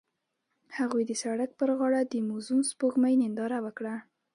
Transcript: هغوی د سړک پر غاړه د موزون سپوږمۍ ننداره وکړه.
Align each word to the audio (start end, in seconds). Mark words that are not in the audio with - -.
هغوی 0.77 1.03
د 1.07 1.11
سړک 1.23 1.51
پر 1.59 1.69
غاړه 1.77 2.01
د 2.05 2.13
موزون 2.29 2.59
سپوږمۍ 2.71 3.15
ننداره 3.21 3.59
وکړه. 3.65 3.95